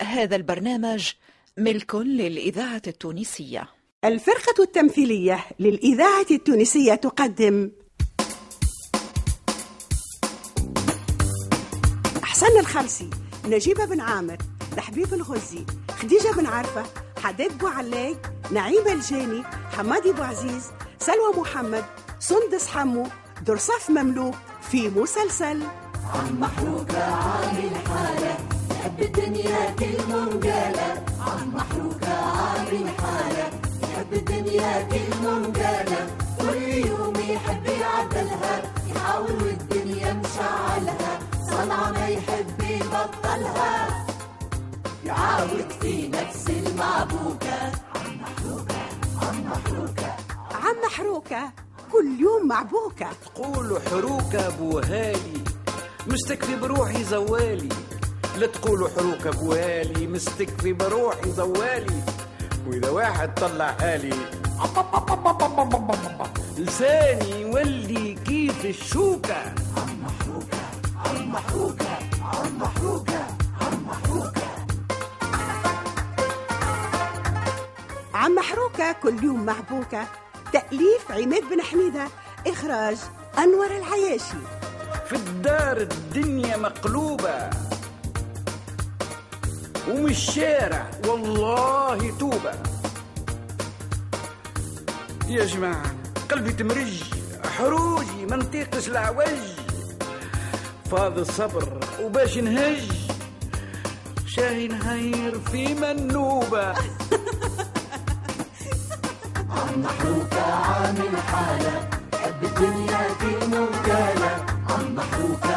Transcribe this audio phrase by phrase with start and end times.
[0.00, 1.08] هذا البرنامج
[1.58, 3.68] ملك للإذاعة التونسية.
[4.04, 7.70] الفرقة التمثيلية للإذاعة التونسية تقدم.
[12.22, 13.10] حسن الخرسي
[13.44, 14.36] نجيب بن عامر
[14.76, 16.84] لحبيب الغزي خديجة بن عرفة
[17.22, 18.16] حداد بو علاي
[18.50, 19.42] نعيمة الجاني
[19.76, 21.84] حمادي بو عزيز سلوى محمد
[22.18, 23.06] سندس حمو
[23.46, 24.34] درصاف مملوك
[24.70, 25.62] في مسلسل.
[26.14, 28.53] عم محروقة عامل حالة
[28.84, 33.50] يحب الدنيا كل منقالة عم محروقة عامل حالة.
[33.82, 36.06] يحب الدنيا كل منقالة
[36.40, 38.62] كل يوم يحب يعدلها.
[38.90, 41.18] يحاول والدنيا مشعلها.
[41.50, 44.04] صنعة ما يحب يبطلها.
[45.04, 47.58] يعاود في نفس المعبوكة.
[47.94, 48.80] عم محروقة
[49.22, 50.16] عم محروقة
[50.54, 51.52] عم محروكة
[51.92, 53.08] كل يوم معبوكة.
[53.24, 55.44] تقولوا حروكة بوهالي
[56.06, 57.68] مستكفي بروحي زوالي.
[58.36, 62.02] لا تقولوا حروكة بوهالي مستكفي بروحي زوالي.
[62.66, 64.14] وإذا واحد طلع حالي
[66.58, 69.54] لساني يولي كيف الشوكة.
[78.14, 80.06] عم محروكة كل يوم معبوكة
[80.52, 82.08] تأليف عماد بن حميدة
[82.46, 82.96] إخراج
[83.38, 84.36] أنور العياشي.
[85.08, 87.63] في الدار الدنيا مقلوبة.
[89.88, 90.90] ومن الشارع.
[91.06, 92.52] والله توبة.
[95.28, 95.94] يا جماعة
[96.30, 97.02] قلبي تمرج
[97.58, 99.42] حروجي ما نطيقش العوج
[100.90, 102.92] فاض الصبر وباش نهج
[104.26, 106.68] شاهي نهير في منوبة.
[109.50, 111.88] عم محروقة عامل حالة.
[112.14, 115.53] يحب الدنيا كل منقالة عم محروقة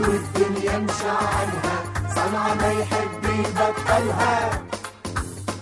[0.00, 1.76] والدنيا مشعلها
[2.14, 4.62] صنعة ما يحب يبطلها.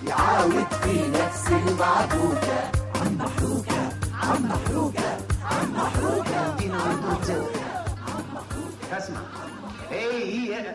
[0.09, 3.93] يعاود في نفس المعبوكة عم محروقة
[4.23, 6.35] عم محروقة عم محروقة.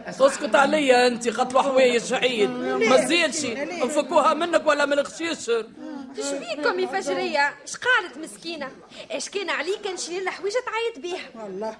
[0.09, 2.49] اسكت عليا انت خطوة حوايج عيد
[2.89, 3.45] ما تزيدش.
[3.83, 4.99] نفكوها منك ولا من
[6.15, 8.71] بيكم يا فجرية؟ اش قالت مسكينة؟
[9.11, 11.75] إيش كان عليك نشيل الحويجة تعيط بيها؟ والله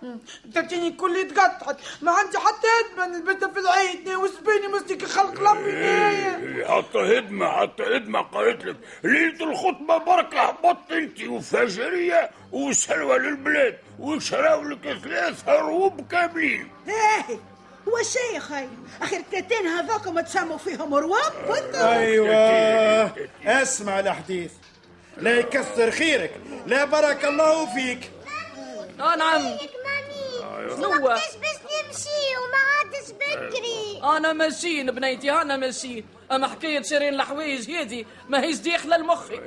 [0.53, 3.17] تاتيني كل تقطعت ما عندي حتى هدمة.
[3.17, 4.09] نلبسها في العيد.
[4.09, 8.75] وسبيني مسلك خلق ربي نايا حتى هدمة حتى هدمة قالت لك.
[9.03, 10.41] ليلة الخطبة بركة.
[10.41, 13.79] هبطت انت وفجرية وسلوى للبلاد.
[13.99, 16.69] وشراو لك ثلاث هروب كاملين
[18.33, 18.67] يا خي
[19.01, 23.11] أخي التاتين هذاكم تسموا فيهم رواب وانت؟ أيوه
[23.45, 24.51] اسمع الحديث
[25.17, 26.31] لا يكثر خيرك
[26.67, 28.11] لا بارك الله فيك.
[28.99, 29.57] آه نعم.
[30.75, 31.09] شنو
[33.35, 39.39] بكري أنا ماشيين بنيتي أنا ماشيين أما حكاية شيرين الحوايج هذه ما هيش داخله لمخي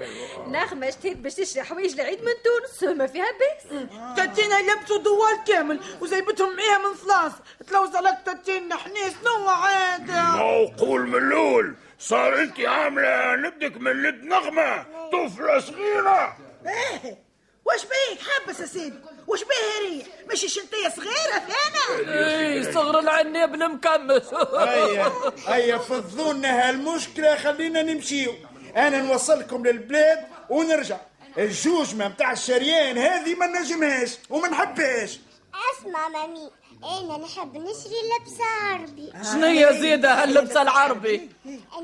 [0.47, 3.83] نغمة اشتهيت باش تشري حوايج العيد من تونس ما فيها باس
[4.17, 7.33] تاتينا يلبسوا دوال كامل وزيبتهم معاها من ثلاث
[7.69, 10.11] تلوز عليك تاتينا حنيس نوع عاد.
[10.11, 11.75] موقول من الأول.
[11.99, 16.37] صار أنت عاملة ندك من لد نغمة طفلة صغيرة.
[16.67, 17.19] إيه
[17.65, 18.99] واش بيك؟ حبس يا سيدي.
[19.27, 25.13] واش بيه ريح؟ ماشي شنطية صغيرة ثانا اي صغر العناب المكمس هيا
[25.47, 28.35] هيا فضونا هالمشكلة خلينا نمشيو.
[28.77, 30.19] أنا نوصلكم للبلاد
[30.51, 30.97] ونرجع.
[31.39, 35.19] الجوجمة متاع الشريان هذه ما نجمهاش وما نحبهاش.
[35.55, 36.51] أسمع مامي.
[36.85, 41.31] أنا نحب نشري لبسة عربي شنيا زيادة هاللبسة العربي؟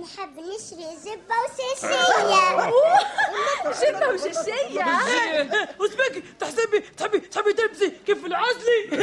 [0.03, 2.71] نحب نشري زبة وساسية
[3.83, 4.85] جبة وششية
[5.81, 8.89] وسباكي تحسبي تحبي تحبي تلبسي كيف العزلي؟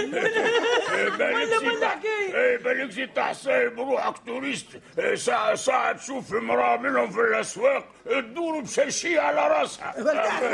[1.20, 4.68] ولا ولا حكاية إيه بالك زي تحسب بروحك توريست
[5.00, 9.92] إيه، ساعة ساعة تشوف امرأة منهم في الأسواق تدور بشاشية على راسها.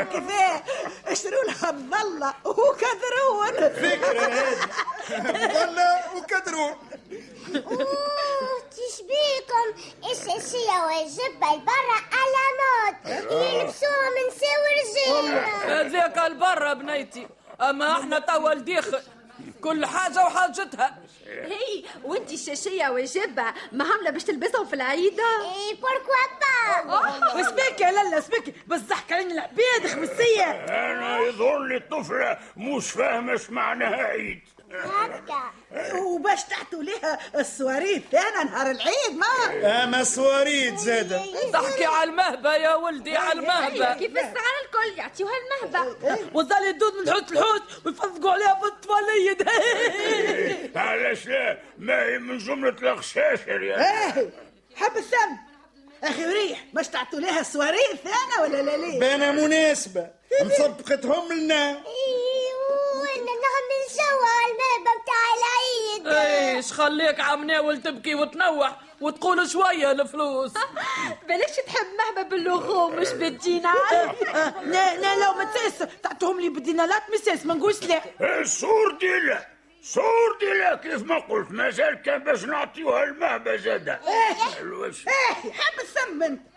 [0.04, 0.62] كيفاه
[1.06, 3.21] اشتروا لها بضلة وكثرون فكرة
[6.16, 6.76] وكدرون
[7.66, 9.66] أوه تشبيكم.
[10.10, 13.06] الشاشية والجبة البرة على موت.
[13.32, 17.28] يلبسوها من ساوي رجالنا هذاك البرة بنيتي.
[17.60, 19.02] أما إحنا توا الداخل
[19.62, 20.98] كل حاجة وحاجتها.
[21.26, 26.14] هي وانتي الشاشية وجبة ما عاملة باش تلبسهم في العيدة إيه بوركوا
[26.84, 32.90] با وسباكي يا لالا سباكي بس ضحك علينا العباد خمسية أنا يظهر لي الطفلة مش
[32.90, 34.42] فاهمة إيش معناها عيد.
[36.04, 39.84] وباش تعطوا ليها السواري الثانية نهار العيد ما.
[39.84, 41.22] أما سواريد زادة.
[41.52, 43.94] تحكي على المهبة يا ولدي على المهبة.
[43.94, 45.32] كيف السعر الكل؟ يعطيوها
[45.62, 45.96] المهبة.
[46.34, 49.48] وظل يدود من حوت الحوت ويفضقوا عليها في الطفاليد
[50.76, 53.82] علاش لا؟ ما هي من جملة الغشاشر يا
[54.76, 55.36] حب الثم
[56.04, 60.10] أخي وريح باش تعطوا ليها السواري الثانية ولا لا ليه بنا مناسبة.
[60.44, 61.82] مسبقتهم لنا.
[63.88, 66.06] سوا المهبة متاع العيد
[66.56, 70.52] إيش خليك عم ناول تبكي وتنوح وتقول شوية الفلوس.
[71.28, 73.76] بلاش تحب مهبة باللغوم مش بالدينار.
[74.72, 78.02] لا لا لو ما تساس تعطوهم لي بالدينارات مساس ما نقولش لا.
[78.44, 79.46] صور ديلا
[79.82, 84.00] صور ديلا كيف ما قلت مازال كان باش نعطيوها المهبة زادة
[84.60, 85.06] الوش.
[85.08, 86.51] إيه حب أنت.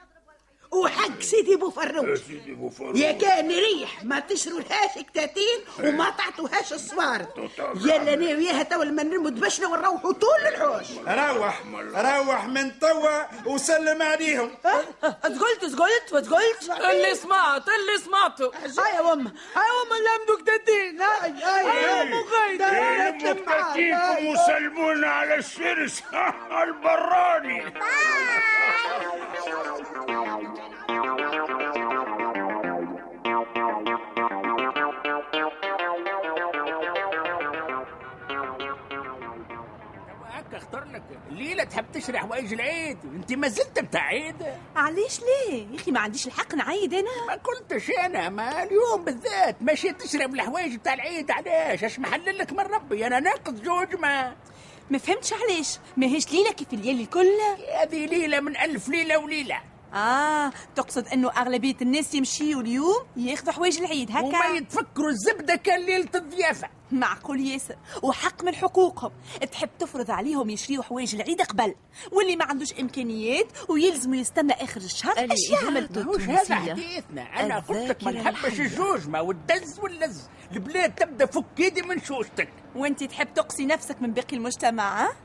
[0.83, 2.97] وحق سيدي بو فروج سيدي بو فروج.
[2.97, 4.03] يا كان ريح.
[4.03, 7.27] ما تشروا لهاش كتاتين وما تعطوهاش الصوارد
[7.75, 10.85] يلا أنا وياها تو لما نرموا دبشنا ونروحوا طول الحوش.
[11.07, 11.61] روح
[12.27, 12.45] روح.
[12.45, 14.51] من توا وسلم عليهم.
[15.23, 18.51] قلت قلت وتقولت اللي سمعت اللي سمعته
[18.81, 21.65] هاي يا امه هاي امه لمدوا كتاتين هاي هاي.
[21.65, 22.61] هاي يا ام غيد.
[23.31, 26.03] مكتاتيكم وسلمونا على الشرس
[26.63, 27.63] البراني.
[30.05, 30.64] هكا
[41.35, 44.35] الليلة تحب تشري حوايج العيد أنت ما زلت بتاع عيد
[44.75, 47.25] علاش ليه؟ يا أخي ما عنديش الحق نعيد أنا.
[47.27, 49.61] ما قلتش أنا ما اليوم بالذات.
[49.61, 54.35] ماشي تشرب الحوايج بتاع العيد علاش اش محلل لك من ربي؟ أنا ناقص جوج ما
[54.89, 57.27] ما فهمتش علاش ما هيش ليلة كيف الليالي الكل؟
[57.81, 59.61] هذه ليلة من ألف ليلة وليلة.
[59.95, 65.85] آه تقصد إنه أغلبية الناس يمشيوا اليوم ياخذوا حوايج العيد هكا؟ وما يتفكروا الزبدة كان
[65.85, 66.69] ليلة الضيافة.
[66.91, 69.11] معقول ياسر وحق من حقوقهم.
[69.51, 71.75] تحب تفرض عليهم يشريوا حوايج العيد قبل
[72.11, 75.89] واللي ما عندوش إمكانيات ويلزموا يستنى آخر الشهر إيش يعمل
[76.19, 77.21] هذا حديثنا.
[77.21, 80.21] أنا قلت لك ما نحبش الجوجمه والدز واللز.
[80.51, 82.49] البلاد تبدأ فك ايدي من شوشتك.
[82.75, 85.15] وانت تحب تقصي نفسك من باقي المجتمع ها؟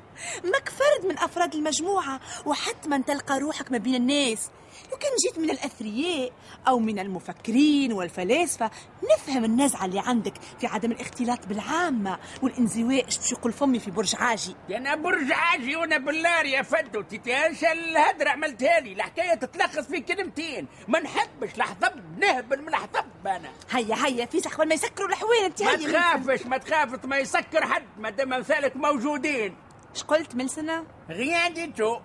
[0.45, 4.51] ماك فرد من أفراد المجموعة وحتما تلقى روحك ما بين الناس.
[4.93, 6.33] لو كان جيت من الأثرياء
[6.69, 8.71] أو من المفكرين والفلاسفة.
[9.15, 13.05] نفهم النزعة اللي عندك في عدم الاختلاط بالعامة والانزواء.
[13.05, 18.29] باش يقول فمي في برج عاجي؟ أنا برج عاجي وأنا بالنار يا فدو تتهانش الهدرة
[18.31, 18.93] عملتها لي.
[18.93, 20.67] الحكاية تتلخص في كلمتين.
[20.89, 25.63] ما نحبش لحظب نهبل من لحظب أنا هيا هيا في قبل ما يسكروا الحوين انت
[25.63, 27.87] ما تخافش ما تخافش ما يسكر حد.
[27.99, 29.57] ما دام امثالك موجودين.
[29.95, 31.97] إيش قلت ملسنه غيادتو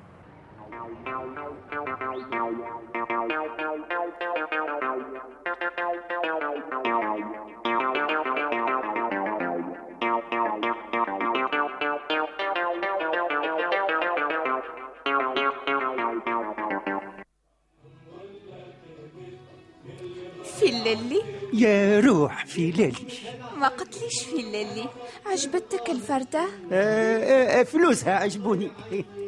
[20.60, 21.22] في الليلي
[21.54, 22.94] يا روح في ليلي
[23.58, 24.86] ما قلتليش في الليلي
[25.26, 28.72] عجبتك الفردة؟ آه آه فلوسها عجبوني.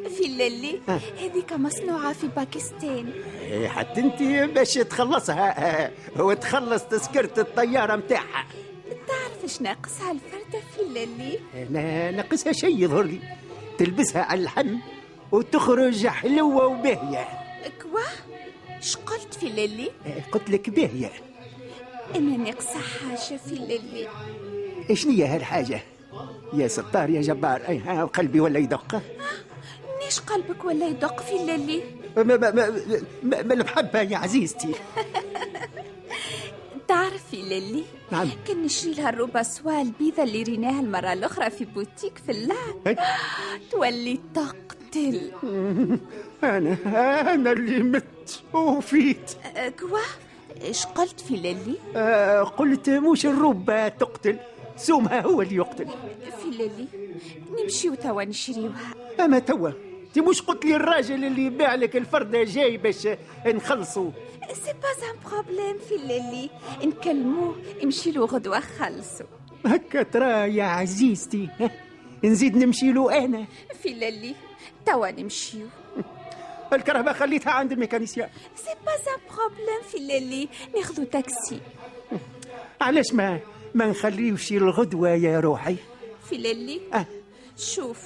[0.08, 0.80] في الليلي
[1.20, 3.12] هذيك مصنوعة في باكستان.
[3.42, 4.22] آه، حتى انت
[4.54, 5.84] باش تخلصها.
[5.84, 8.46] آه، وتخلص تذكرة الطيارة متاعها.
[9.08, 11.38] تعرف إيش ناقصها الفردة في الليلي
[11.70, 13.18] لا ناقصها شيء يظهر لي.
[13.78, 14.76] تلبسها على اللحم
[15.32, 17.28] وتخرج حلوة وباهية.
[17.82, 18.00] كوا؟
[18.76, 21.10] إيش قلت في الليلي آه، قلت لك باهية.
[22.16, 24.08] أنا ناقصة حاجة في
[24.90, 25.80] إيش هي هالحاجة؟
[26.52, 27.68] يا ستار يا جبار.
[27.68, 29.02] أي ها قلبي ولا يدق؟
[30.08, 31.82] ليش قلبك ولا يدق في الليلي
[32.16, 32.50] ما ما ما,
[33.22, 34.74] ما, ما المحبة يا عزيزتي.
[36.88, 38.28] تعرف في الليلي نعم.
[38.46, 42.98] كان نشري لها الروبة سوا البيضة اللي ريناها المرة الأخرى في بوتيك في اللعب.
[43.72, 45.30] تولي تقتل.
[46.44, 46.76] أنا
[47.34, 49.30] أنا اللي مت وفيت.
[49.56, 49.98] أه، quoi؟
[50.62, 54.38] إيش قلت في الليلي آه قلت مش الربة تقتل
[54.76, 55.86] سومها هو اللي يقتل.
[56.42, 56.86] في الليلي
[57.62, 58.94] نمشي توا نشريوها.
[59.20, 59.87] أما توا.
[60.08, 63.08] انت مش قلت لي الراجل اللي يبيع لك الفردة جاي باش
[63.46, 64.10] نخلصوا
[64.52, 66.50] c'est pas un problème في الليلي
[66.84, 69.26] نكلموه نمشي له غدوة خلصوا
[69.66, 71.48] هكا ترى يا عزيزتي؟
[72.24, 73.46] نزيد نمشي له أنا
[73.82, 74.34] في الليلي
[74.86, 75.66] توا نمشيو
[76.72, 81.60] الكرهبة خليتها عند ال mécanicien c'est pas un problème في الليلي ناخذوا تاكسي
[82.80, 83.40] علاش ما
[83.74, 85.76] ما نخليوش الغدوة يا روحي
[86.28, 87.06] في الليلي أه.
[87.56, 87.98] شوف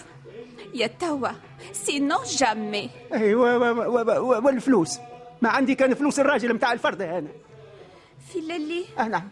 [0.75, 1.29] يا توا
[1.73, 2.91] sinon jamais.
[3.13, 4.99] و- و- و- والفلوس.
[5.43, 7.29] ما عندي كان فلوس الراجل متاع الفردة أنا
[8.33, 9.29] في الليلي؟ أه نعم.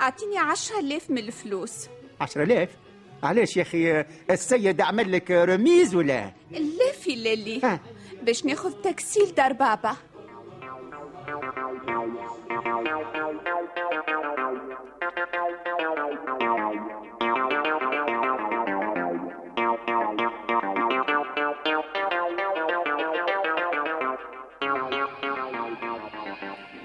[0.00, 1.88] أعطيني عشرة آلاف من الفلوس.
[2.20, 2.68] عشرة آلاف
[3.22, 7.78] علاش يا أخي السيد عمل لك رميز ولا؟ لا في للي
[8.22, 9.96] باش ناخذ تاكسي لدار بابا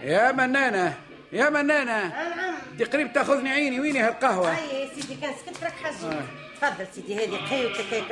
[0.09, 0.97] يا منانة
[1.31, 2.13] يا منانة.
[2.77, 6.23] دي قريب تأخذني عيني ويني هالقهوة؟ هيا يا سيدي كان سكت راك حاجي آه.
[6.61, 8.11] تفضل سيدي هذه قهوتك هيك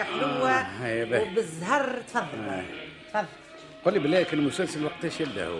[0.82, 1.32] هيا باهي.
[1.32, 2.02] وبالزهر.
[2.08, 2.40] تفضل.
[2.50, 2.64] آه.
[3.14, 3.26] تفضل.
[3.86, 5.60] قل لي بالله كان المسلسل وقتاش يبدأ هو؟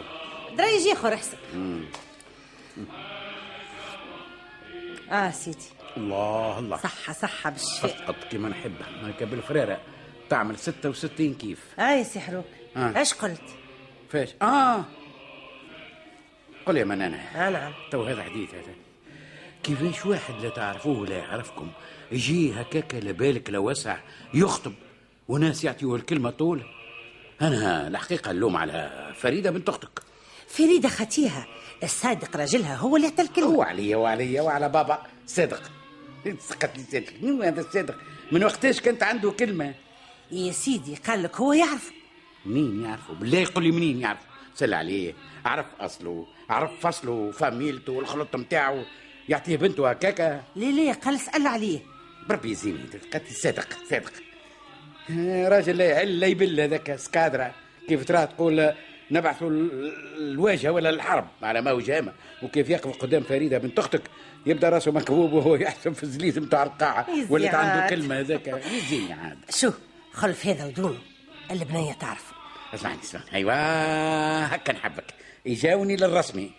[0.58, 1.38] درايج اخر احسن.
[5.12, 5.58] آه سيدي.
[5.98, 6.78] الله الله.
[6.78, 9.80] صحة صحة بالشفاء أسقط كيما نحبها هكا بالفريرة
[10.30, 11.60] تعمل 66 كيف.
[11.80, 12.46] آه يا سي حروك.
[12.78, 12.94] آه.
[13.00, 13.42] إيش قلت؟
[14.10, 14.86] فاش؟ آه.
[16.68, 17.18] قل يا منانة.
[17.18, 17.74] آه نعم.
[17.92, 18.74] تو هذا حديث هذا.
[19.64, 21.68] كيفاش واحد لا تعرفوه ولا يعرفكم
[22.12, 23.98] يجي هكاك لا بالك لا وسع
[24.34, 24.74] يخطب
[25.28, 26.62] وناس يعطيوه الكلمة طول.
[27.42, 30.00] أنا الحقيقة اللوم على فريدة بنت أختك.
[30.48, 31.48] فريدة خطيها.
[31.84, 33.48] الصادق راجلها هو اللي عطى الكلمة.
[33.48, 35.02] هو عليا وعليا وعلى بابا.
[35.28, 35.72] صادق.
[36.50, 37.14] سقط لي صادق.
[37.22, 37.96] منو هذا الصادق؟
[38.32, 39.74] من وقتاش كانت عنده كلمة؟
[40.32, 41.92] يا سيدي قال لك هو يعرف.
[42.46, 44.20] منين يعرفه؟ بالله يقول لي منين يعرف؟
[44.58, 45.14] سل عليه
[45.46, 48.84] عرف أصله عرف فصله فاميلته والخلط نتاعو
[49.30, 50.44] يعطيه بنته هكاكا.
[50.56, 51.80] ليه ليه؟ قال اسأل عليه.
[52.30, 52.78] بربي يزيني
[53.14, 54.12] قالت صادق صادق.
[55.50, 57.52] راجل لا يعل لا يبل هذاك سكادرة.
[57.90, 58.72] كيف ترى تقول
[59.12, 64.02] نبعثوا ال- الواجهة ولا الحرب؟ على ما وجامة وكيف يقف قدام فريدة بنت أختك
[64.46, 67.10] يبدأ راسه مكبوب وهو يحسب في الزليز نتاع القاعة.
[67.10, 67.90] يزي ولا عنده.
[67.96, 68.48] كلمة هذاك.
[68.74, 69.38] يزيني عاد.
[69.50, 69.72] شو
[70.14, 70.98] خلف هذا ودونه
[71.52, 72.32] البنية تعرف
[72.74, 73.54] اسمعني اسمعني أيوه
[74.46, 75.04] هكا نحبك
[75.46, 76.52] يجاوني للرسمي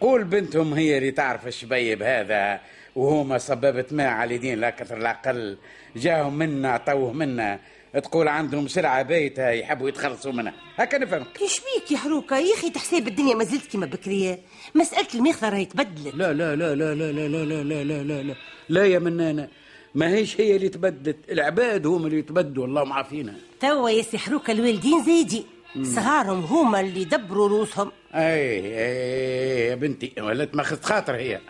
[0.00, 2.60] قول بنتهم هي اللي تعرف الشبيب هذا
[2.96, 5.58] وهما صبابة ماء على اليدين لا كثر لا قل
[5.96, 7.58] جاهم منا عطوه منا
[7.92, 12.70] تقول عندهم سلعة بايتة يحبوا يتخلصوا منها هكا نفهمك إيش بيك يا حروكة يا أخي
[12.70, 14.38] تحسب الدنيا ما زلت كيما بكرية
[14.74, 18.22] مسألة الميخضة راهي تبدلت لا لا لا لا لا لا لا لا لا لا لا
[18.22, 18.34] لا
[18.68, 19.48] لا يا منانة
[19.94, 25.44] ما هيش هي اللي تبدلت العباد هم اللي يتبدلوا اللهم عافينا توا حروكة الوالدين زايدين
[25.82, 27.92] صغارهم هما اللي دبروا روسهم.
[28.14, 31.40] أي أي يا بنتي ولات ماخذ خاطر هي.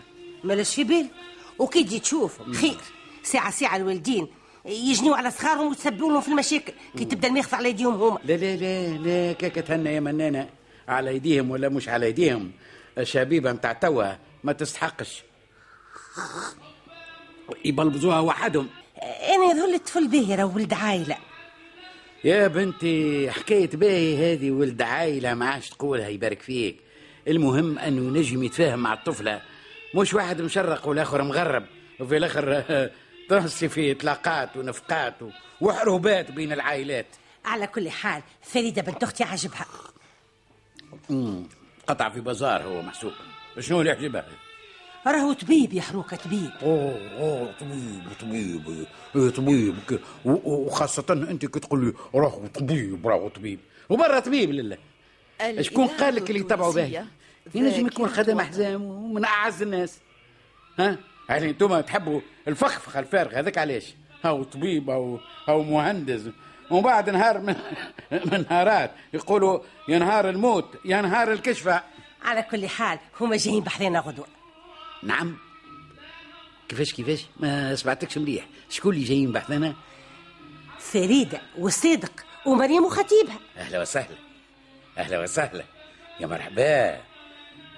[0.43, 1.07] مالاش في بال؟
[1.59, 2.77] وكي تجي تشوف خير.
[3.23, 4.27] ساعة ساعة الوالدين
[4.65, 6.73] يجنيوا على صغارهم وتسبوا لهم في المشاكل.
[6.97, 8.19] كي تبدا الميخضة على يديهم هما.
[8.25, 10.49] لا لا لا لا كاكا تهنى يا منانة.
[10.87, 12.51] على ايديهم ولا مش على ايديهم
[12.97, 15.23] الشبيبة متاع توا ما تستحقش.
[17.65, 18.67] يبلبزوها وحدهم.
[19.03, 21.17] أنا يظهر لي الطفل باهي ولد عايلة.
[22.23, 26.79] يا بنتي حكاية باهي هذه ولد عايلة ما عادش تقولها يبارك فيك.
[27.27, 29.41] المهم أنه ينجم يتفاهم مع الطفلة.
[29.95, 31.65] مش واحد مشرق والآخر مغرب.
[31.99, 32.63] وفي الآخر
[33.29, 35.15] تنسي في اطلاقات ونفقات
[35.61, 37.05] وحروبات بين العائلات.
[37.45, 39.65] على كل حال فريدة بنت أختي عجبها.
[41.87, 43.11] قطع في بازار هو محسوب.
[43.59, 44.25] شنو اللي يعجبها
[45.07, 46.51] راهو طبيب يا حروكة طبيب.
[46.63, 49.75] أوه أوه طبيب طبيب إيه طبيب.
[50.25, 53.59] وخاصة أنت كي تقول لي راهو طبيب راهو طبيب.
[53.89, 54.77] وبرا طبيب لله.
[55.61, 57.03] شكون قال لك اللي يتبعوا باهي
[57.55, 59.99] ينجم يكون خدم احزام ومن أعز الناس.
[60.79, 60.97] ها؟
[61.29, 63.93] يعني أنتم تحبوا الفخفخ الفارغ هذاك علاش؟
[64.23, 65.19] هاو طبيب أو
[65.49, 66.21] أو مهندس.
[66.71, 67.55] ومن بعد نهار من,
[68.31, 71.83] من نهارات يقولوا يا نهار الموت يا نهار الكشفة.
[72.21, 74.42] على كل حال هما جايين بحذانا غدوة.
[75.05, 75.37] نعم.
[76.69, 78.47] كيفاش كيفاش؟ ما سمعتكش مليح.
[78.69, 79.75] شكون اللي جايين بحثنا
[80.79, 82.11] فريدة وصدق
[82.45, 83.39] ومريم وخطيبها.
[83.57, 84.15] أهلا وسهلا.
[84.97, 85.63] أهلا وسهلا.
[86.19, 87.01] يا مرحبا.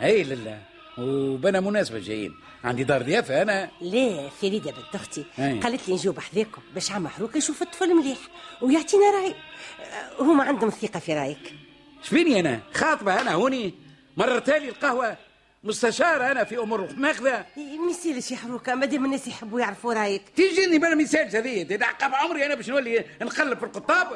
[0.02, 0.62] اي لله
[0.98, 2.36] وبنا مناسبة جايين.
[2.64, 3.72] عندي دار ضيافة أنا.
[3.82, 5.26] لا فريدة بنت أختي.
[5.38, 8.18] قالت لي نجيو بحذاكم باش عم محروك يشوف الطفل مليح.
[8.62, 9.36] ويعطينا رأي.
[9.80, 11.56] أه، هما عندهم ثقة في رأيك.
[12.04, 13.74] شفيني أنا؟ خاطبة أنا هوني.
[14.18, 15.18] مرت لي القهوة.
[15.66, 17.46] مستشار أنا في امور ماخذة؟
[17.90, 20.22] مثال شي حروكة مادام الناس يحبوا يعرفوا رايك.
[20.36, 24.08] تيجيني بلا مثال هذه تدعقب عمري أنا باش نولي نقلب في القطاب؟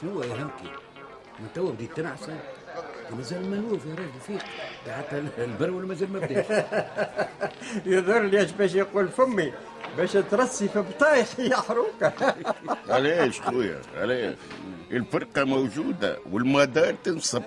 [0.00, 0.70] شنو يا همكي
[1.38, 2.30] من توا بديت تنعس
[3.16, 4.42] مازال ملوف يا راجل فيك.
[4.90, 6.46] حتى البرول مازال ما بداش
[7.86, 9.52] يظهر لي اش باش يقول فمي؟
[9.96, 12.12] باش ترسي في بطايح يا حروكه
[12.94, 14.34] علاش خويا؟ علاش؟
[14.90, 17.42] الفرقة موجودة والمدار تنصب.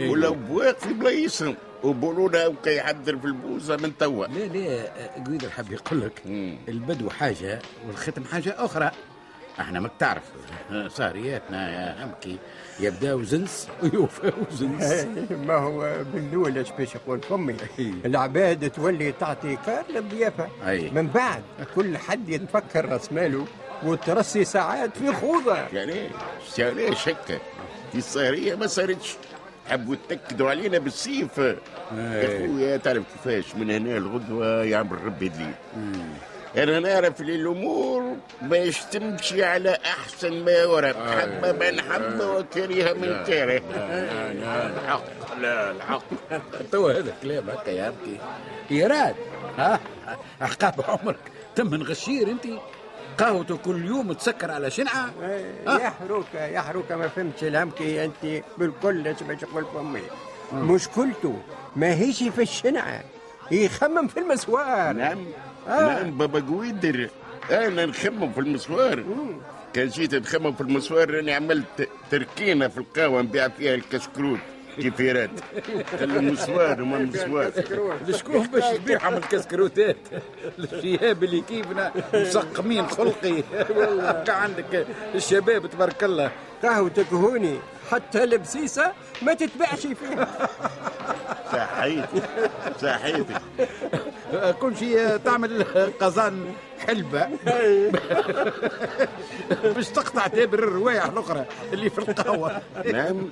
[0.00, 4.26] والأبواق في بلايصهم وبولونا وكي يحضر في البوزة من توا.
[4.26, 4.88] لا لا
[5.26, 6.22] قويد الحب يقول لك
[6.68, 8.90] البدو حاجة والختم حاجة أخرى.
[9.60, 10.22] إحنا ماك تعرف
[10.88, 12.38] سهرياتنا يا همكي
[12.80, 15.06] يبداو زنس ويوفاو زنس
[15.48, 17.56] ما هو بالأول إيش باش يقول فمي
[18.04, 20.90] العباد تولي تعطي كار للضيافة أي.
[20.90, 21.42] من بعد
[21.74, 23.46] كل حد يتفكر رأس ماله
[23.84, 25.56] وترسي ساعات في خوضة.
[25.56, 26.08] يعني
[26.58, 27.38] يعني شكة
[27.92, 29.16] دي السهرية ما صارتش
[29.68, 31.38] حبوا يتأكدوا علينا بالسيف.
[31.38, 35.54] يا خويا تعرف كيفاش؟ من هنا الغدوة يعمل ربي الليل
[36.56, 43.24] أنا نعرف اللي الأمور باش تمشي على أحسن ما ورد حبة من حبة وكره من
[43.26, 43.62] كره
[44.76, 46.02] الحق لا الحق.
[46.72, 48.18] تو هذا كلام هكا يا همكي
[48.70, 49.14] ايراد
[49.58, 49.80] ها؟
[50.40, 51.18] عقاب عمرك.
[51.56, 52.44] تم من غشير أنت.
[53.18, 55.10] قهوته كل يوم تسكر على شنعة.
[55.66, 58.44] يا حروكة يا حروكة ما فهمتش الهمكي أنت.
[58.58, 60.02] بالكل إيش باش يقول فمي
[60.52, 61.38] مشكلته
[61.76, 63.04] ما هيش في الشنعة.
[63.50, 64.92] يخمم في المسوار.
[64.92, 65.18] نعم.
[65.18, 65.47] آه.
[65.68, 67.08] نعم بابا قويدر.
[67.50, 69.04] أنا نخمم في المسوار.
[69.74, 74.38] كان جيت نخمم في المسوار راني عملت تركينة في القهوة نبيع فيها الكشكروت
[74.76, 75.30] كيفيرات.
[76.02, 77.52] المسوار وما المسوار.
[78.10, 79.96] شكون باش تبيعهم الكسكروتات
[80.58, 83.42] الشياب اللي كيفنا مسقمين خلقي.
[83.76, 84.24] والله.
[84.28, 86.30] عندك الشباب تبارك الله.
[86.62, 87.58] قهوتك هوني
[87.90, 90.48] حتى البسيسة ما تتباعش فيها.
[91.52, 92.22] صحيتي
[92.82, 93.34] صحيتي
[94.60, 95.64] كل شيء تعمل
[96.00, 96.44] قزان
[96.86, 97.28] حلبة
[99.74, 102.60] باش تقطع دابر الروايح الأخرى اللي في القهوة.
[102.92, 103.28] نعم.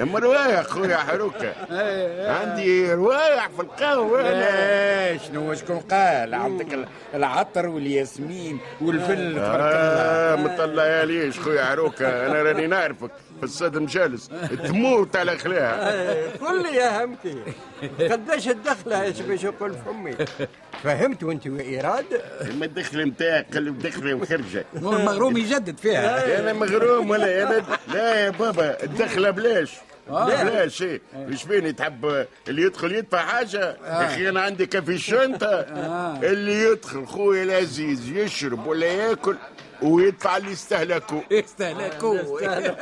[0.00, 1.52] اما روايح خويا حروكة
[2.40, 4.22] عندي روايح في القهوة.
[4.22, 9.34] لا شنو شكون قال؟ عندك العطر والياسمين والفل.
[9.34, 9.72] تبارك الله.
[9.72, 14.30] آه مطلع ليش خويا حروكة أنا راني نعرفك في السد مجالس.
[14.64, 16.10] تموت على خلاها.
[16.46, 17.36] قل لي يا همكي
[18.00, 20.16] قداش الدخلة إيش باش يقول فمي
[20.82, 22.04] فهمت وأنت وإيراد؟
[22.58, 26.40] ما الدخل نتاعك قلب دخله وخرجه المغروم يجدد فيها.
[26.40, 27.64] أنا مغروم ولا أنا
[27.94, 29.72] لا يا بابا الدخله بلاش.
[30.10, 31.00] بلاش إيه.
[31.16, 35.60] مش بيني تحب اللي يدخل يدفع حاجة؟ يا أخي أنا عندي كافي شنطة.
[36.22, 39.36] اللي يدخل خويا العزيز يشرب ولا ياكل
[39.82, 42.18] ويدفع اللي يستهلكوا يستهلكوا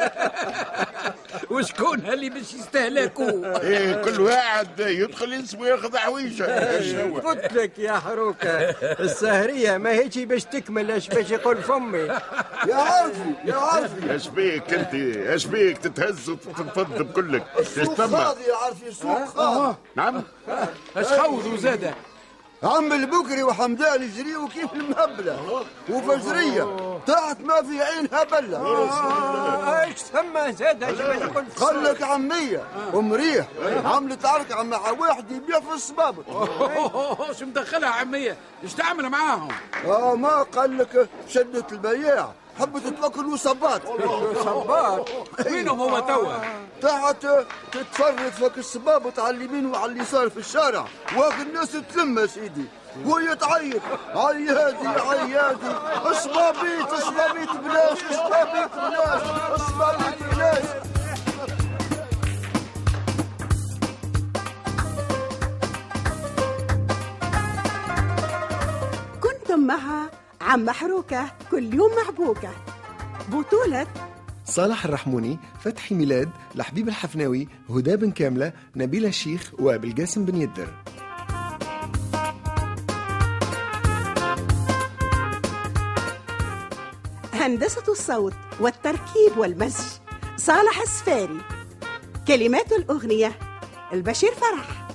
[1.50, 6.45] وشكون اللي باش يستهلكوا إيه كل واحد يدخل اسمه ياخذ حويجة.
[7.21, 8.49] قلت لك يا حروكة
[9.00, 11.99] السهرية ما هيجي باش تكمل إيش باش يقول فمي؟
[12.69, 14.95] يا عارفي يا عارفي اش بيك انت؟
[15.26, 19.76] اش بيك تتهز وتتفض بكلك؟ السوق فاضي يا عارفي السوق فاضي.
[19.97, 20.23] نعم.
[20.97, 21.95] اش خوذوا زاده؟
[22.65, 26.77] عم البكري وحمدان يجريوا كيف المهبلة وفجرية.
[27.07, 30.85] تحت ما في عينها بلة إيش ثم زاد
[31.61, 32.63] قال لك عمية.
[32.95, 33.47] ومريح
[33.85, 36.25] عملت عركة مع واحد يبيع في الصبابط
[37.39, 39.49] شو مدخلها عمية؟ إيش تعمل معاهم؟
[39.87, 42.33] آه ما قال لك شدت البياع.
[42.61, 43.83] حبت تفكر وصبات
[44.45, 45.11] صبات؟
[45.47, 46.35] وينهم هو توا
[46.82, 47.26] تحت
[47.73, 50.84] تتفرج فك الصبابط على اليمين وعلى اليسار في الشارع.
[51.17, 52.65] واخد الناس تلم سيدي
[53.04, 53.82] وهي تعيط.
[54.15, 59.23] عيادي عيادي اصبابيت اصبابيت بلاش اصبابيت بلاش
[59.60, 60.65] اصبابيت بلاش.
[69.23, 70.08] كنتم مع
[70.41, 72.50] عم محروكة كل يوم محبوكة.
[73.28, 73.87] بطولة
[74.45, 80.69] صالح الرحموني فتحي ميلاد لحبيب الحفناوي هدى بن كاملة نبيل الشيخ وبالجاسم بن يدر.
[87.33, 89.85] هندسة الصوت والتركيب والمزج
[90.37, 91.41] صالح السفاري.
[92.28, 93.39] كلمات الأغنية
[93.93, 94.89] البشير فرح.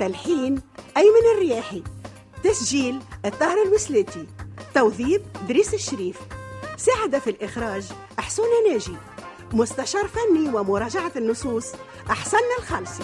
[0.00, 0.60] تلحين
[0.96, 1.82] أيمن الرياحي.
[2.44, 4.26] تسجيل الطاهر الوسلاتي
[4.74, 6.18] توظيف دريس الشريف.
[6.76, 7.84] ساعد في الإخراج
[8.18, 8.96] أحسون ناجي.
[9.52, 11.72] مستشار فني ومراجعة النصوص
[12.10, 13.02] أحسن الخالصي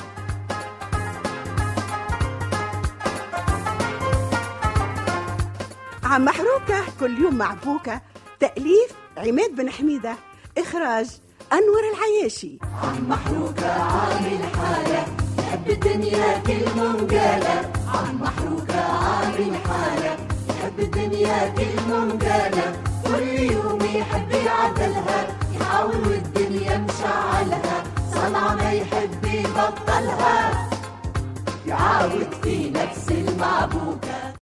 [6.05, 8.01] عم محروكة كل يوم مع بوكة
[8.41, 10.17] تأليف عماد بن حميدة.
[10.59, 11.11] إخراج
[11.53, 12.59] أنور العياشي.
[12.83, 15.07] عم محروكة عامل حالة.
[15.39, 20.17] يحب الدنيا كل منقالة عم محروكة عامل حالة.
[20.49, 25.27] يحب الدنيا كل منقالة كل يوم يحب يعدلها
[25.61, 27.83] يحاول والدنيا مشعلها
[28.14, 30.68] صنعة ما يحب يبطلها.
[31.66, 34.35] يعاود في نفس المعبوكة